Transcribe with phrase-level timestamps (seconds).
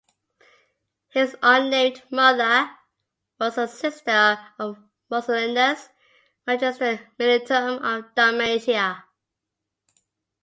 [1.09, 2.71] His unnamed mother
[3.39, 4.79] was a sister of
[5.11, 5.89] Marcellinus,
[6.47, 9.03] "magister militum" of Dalmatia.